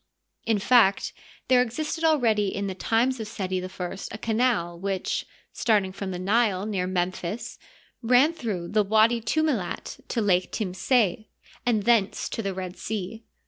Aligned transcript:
In 0.47 0.57
fact, 0.57 1.13
there 1.47 1.61
existed 1.61 2.03
already 2.03 2.47
in 2.47 2.65
the 2.65 2.73
times 2.73 3.19
of 3.19 3.27
Seti 3.27 3.63
I 3.63 3.69
a 4.11 4.17
canal 4.17 4.79
which, 4.79 5.27
starting 5.53 5.91
from 5.91 6.09
the 6.09 6.17
Nile, 6.17 6.65
near 6.65 6.87
Memphis, 6.87 7.59
ran 8.01 8.33
through 8.33 8.69
the 8.69 8.83
Watdi 8.83 9.21
Tumilit 9.23 9.99
to 10.07 10.19
Lake 10.19 10.51
Timseh, 10.51 11.27
and 11.67 11.83
thence 11.83 12.29
to 12.29 12.41
the 12.41 12.55
Red 12.55 12.77
Sea. 12.77 13.25